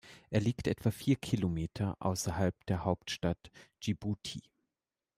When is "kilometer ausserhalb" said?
1.15-2.55